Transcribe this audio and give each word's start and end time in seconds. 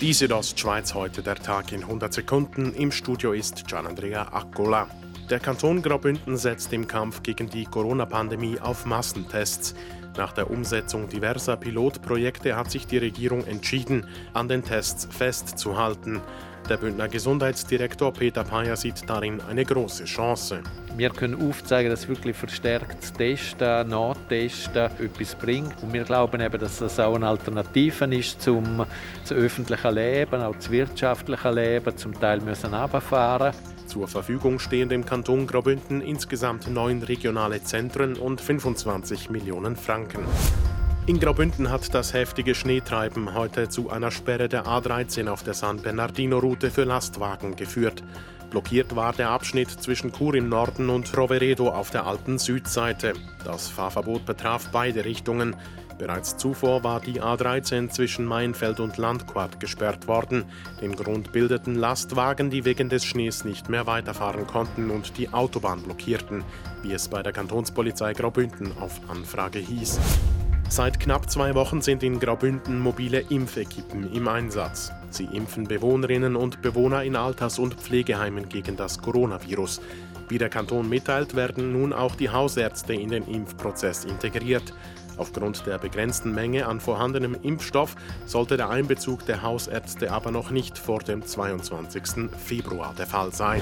Die 0.00 0.14
Südostschweiz 0.14 0.94
heute 0.94 1.20
der 1.20 1.34
Tag 1.34 1.72
in 1.72 1.82
100 1.82 2.14
Sekunden. 2.14 2.72
Im 2.72 2.90
Studio 2.90 3.34
ist 3.34 3.68
Gian 3.68 3.86
Andrea 3.86 4.22
Accola. 4.32 4.88
Der 5.28 5.40
Kanton 5.40 5.82
Graubünden 5.82 6.38
setzt 6.38 6.72
im 6.72 6.86
Kampf 6.86 7.22
gegen 7.22 7.50
die 7.50 7.66
Corona-Pandemie 7.66 8.58
auf 8.60 8.86
Massentests. 8.86 9.74
Nach 10.16 10.32
der 10.32 10.50
Umsetzung 10.50 11.06
diverser 11.10 11.58
Pilotprojekte 11.58 12.56
hat 12.56 12.70
sich 12.70 12.86
die 12.86 12.96
Regierung 12.96 13.44
entschieden, 13.46 14.06
an 14.32 14.48
den 14.48 14.64
Tests 14.64 15.06
festzuhalten. 15.10 16.22
Der 16.70 16.78
Bündner 16.78 17.08
Gesundheitsdirektor 17.08 18.14
Peter 18.14 18.42
Payer 18.42 18.76
sieht 18.76 19.02
darin 19.06 19.42
eine 19.42 19.66
große 19.66 20.06
Chance. 20.06 20.62
Wir 21.00 21.08
können 21.08 21.48
aufzeigen, 21.48 21.88
dass 21.88 22.08
wirklich 22.08 22.36
verstärktes 22.36 23.14
Testen, 23.14 23.88
Nachtesten 23.88 24.90
etwas 25.02 25.34
bringt. 25.34 25.82
Und 25.82 25.94
wir 25.94 26.04
glauben 26.04 26.42
eben, 26.42 26.60
dass 26.60 26.80
das 26.80 27.00
auch 27.00 27.14
eine 27.14 27.26
Alternative 27.26 28.04
ist 28.14 28.42
zum, 28.42 28.84
zum 29.24 29.36
öffentlichen 29.38 29.94
Leben, 29.94 30.42
auch 30.42 30.58
zum 30.58 30.72
wirtschaftlichen 30.74 31.54
Leben. 31.54 31.96
Zum 31.96 32.20
Teil 32.20 32.42
müssen 32.42 32.74
runterfahren. 32.74 33.54
Zur 33.86 34.08
Verfügung 34.08 34.58
stehen 34.58 34.90
dem 34.90 35.06
Kanton 35.06 35.46
Graubünden 35.46 36.02
insgesamt 36.02 36.70
neun 36.70 37.02
regionale 37.02 37.62
Zentren 37.62 38.16
und 38.16 38.42
25 38.42 39.30
Millionen 39.30 39.76
Franken. 39.76 40.26
In 41.06 41.18
Graubünden 41.18 41.70
hat 41.70 41.94
das 41.94 42.12
heftige 42.12 42.54
Schneetreiben 42.54 43.32
heute 43.32 43.70
zu 43.70 43.88
einer 43.88 44.10
Sperre 44.10 44.50
der 44.50 44.66
A13 44.66 45.28
auf 45.28 45.42
der 45.44 45.54
San 45.54 45.80
Bernardino-Route 45.80 46.70
für 46.70 46.84
Lastwagen 46.84 47.56
geführt. 47.56 48.02
Blockiert 48.50 48.96
war 48.96 49.12
der 49.12 49.30
Abschnitt 49.30 49.70
zwischen 49.70 50.12
Chur 50.12 50.34
im 50.34 50.48
Norden 50.48 50.90
und 50.90 51.16
Roveredo 51.16 51.68
auf 51.68 51.90
der 51.90 52.06
alten 52.06 52.38
Südseite. 52.38 53.14
Das 53.44 53.68
Fahrverbot 53.68 54.26
betraf 54.26 54.68
beide 54.72 55.04
Richtungen. 55.04 55.54
Bereits 55.98 56.36
zuvor 56.36 56.82
war 56.82 57.00
die 57.00 57.20
A13 57.20 57.90
zwischen 57.90 58.24
Mainfeld 58.24 58.80
und 58.80 58.96
Landquart 58.96 59.60
gesperrt 59.60 60.08
worden. 60.08 60.46
Den 60.80 60.96
Grund 60.96 61.30
bildeten 61.30 61.74
Lastwagen, 61.74 62.50
die 62.50 62.64
wegen 62.64 62.88
des 62.88 63.04
Schnees 63.04 63.44
nicht 63.44 63.68
mehr 63.68 63.86
weiterfahren 63.86 64.46
konnten 64.46 64.90
und 64.90 65.16
die 65.18 65.32
Autobahn 65.32 65.82
blockierten, 65.82 66.42
wie 66.82 66.92
es 66.92 67.08
bei 67.08 67.22
der 67.22 67.32
Kantonspolizei 67.32 68.14
Graubünden 68.14 68.72
auf 68.78 69.00
Anfrage 69.08 69.58
hieß. 69.58 70.00
Seit 70.72 71.00
knapp 71.00 71.28
zwei 71.28 71.56
Wochen 71.56 71.82
sind 71.82 72.04
in 72.04 72.20
Graubünden 72.20 72.78
mobile 72.78 73.18
Impfequipen 73.28 74.12
im 74.14 74.28
Einsatz. 74.28 74.92
Sie 75.10 75.24
impfen 75.24 75.66
Bewohnerinnen 75.66 76.36
und 76.36 76.62
Bewohner 76.62 77.02
in 77.02 77.16
Alters- 77.16 77.58
und 77.58 77.74
Pflegeheimen 77.74 78.48
gegen 78.48 78.76
das 78.76 78.98
Coronavirus. 79.02 79.80
Wie 80.28 80.38
der 80.38 80.48
Kanton 80.48 80.88
mitteilt, 80.88 81.34
werden 81.34 81.72
nun 81.72 81.92
auch 81.92 82.14
die 82.14 82.30
Hausärzte 82.30 82.94
in 82.94 83.08
den 83.08 83.26
Impfprozess 83.26 84.04
integriert. 84.04 84.72
Aufgrund 85.16 85.66
der 85.66 85.78
begrenzten 85.78 86.32
Menge 86.32 86.66
an 86.66 86.78
vorhandenem 86.78 87.36
Impfstoff 87.42 87.96
sollte 88.24 88.56
der 88.56 88.70
Einbezug 88.70 89.26
der 89.26 89.42
Hausärzte 89.42 90.12
aber 90.12 90.30
noch 90.30 90.52
nicht 90.52 90.78
vor 90.78 91.00
dem 91.00 91.26
22. 91.26 92.30
Februar 92.38 92.94
der 92.96 93.08
Fall 93.08 93.32
sein. 93.34 93.60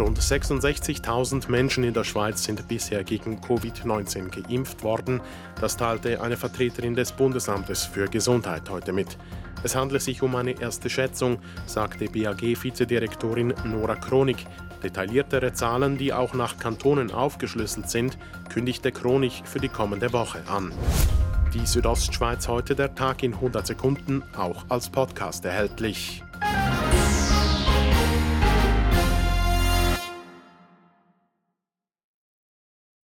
Rund 0.00 0.18
66.000 0.18 1.50
Menschen 1.50 1.82
in 1.82 1.92
der 1.92 2.04
Schweiz 2.04 2.44
sind 2.44 2.68
bisher 2.68 3.02
gegen 3.02 3.40
Covid-19 3.40 4.28
geimpft 4.30 4.82
worden. 4.82 5.20
Das 5.60 5.76
teilte 5.76 6.20
eine 6.20 6.36
Vertreterin 6.36 6.94
des 6.94 7.12
Bundesamtes 7.12 7.84
für 7.84 8.06
Gesundheit 8.08 8.70
heute 8.70 8.92
mit. 8.92 9.18
Es 9.64 9.74
handle 9.74 9.98
sich 9.98 10.22
um 10.22 10.36
eine 10.36 10.60
erste 10.60 10.88
Schätzung, 10.88 11.38
sagte 11.66 12.06
BAG-Vizedirektorin 12.06 13.54
Nora 13.64 13.96
Kronig. 13.96 14.46
Detailliertere 14.82 15.52
Zahlen, 15.52 15.98
die 15.98 16.12
auch 16.12 16.32
nach 16.32 16.58
Kantonen 16.58 17.10
aufgeschlüsselt 17.10 17.90
sind, 17.90 18.16
kündigte 18.48 18.92
Chronik 18.92 19.42
für 19.44 19.58
die 19.58 19.68
kommende 19.68 20.12
Woche 20.12 20.42
an. 20.48 20.72
Die 21.54 21.66
Südostschweiz 21.66 22.46
heute 22.46 22.76
der 22.76 22.94
Tag 22.94 23.22
in 23.22 23.34
100 23.34 23.66
Sekunden, 23.66 24.22
auch 24.36 24.64
als 24.68 24.88
Podcast 24.90 25.44
erhältlich. 25.44 26.22